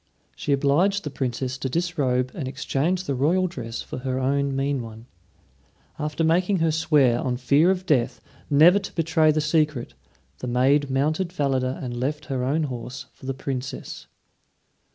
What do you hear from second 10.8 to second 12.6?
mounted Falada and left her